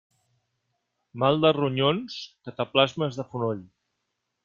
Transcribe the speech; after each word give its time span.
Mal 1.25 1.37
de 1.45 1.53
ronyons, 1.59 2.17
cataplasmes 2.49 3.21
de 3.23 3.31
fonoll. 3.33 3.65